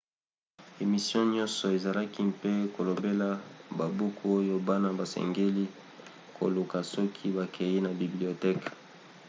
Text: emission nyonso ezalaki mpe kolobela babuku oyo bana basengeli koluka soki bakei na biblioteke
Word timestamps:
emission 0.83 1.25
nyonso 1.35 1.65
ezalaki 1.77 2.21
mpe 2.31 2.51
kolobela 2.75 3.27
babuku 3.77 4.23
oyo 4.37 4.55
bana 4.67 4.89
basengeli 4.97 5.65
koluka 6.37 6.77
soki 6.91 7.27
bakei 7.37 7.77
na 7.83 7.91
biblioteke 8.01 8.69